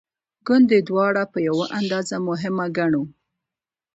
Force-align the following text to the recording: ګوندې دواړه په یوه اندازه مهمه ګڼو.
ګوندې 0.47 0.79
دواړه 0.89 1.23
په 1.33 1.39
یوه 1.47 1.65
اندازه 1.79 2.15
مهمه 2.27 2.65
ګڼو. 2.77 3.03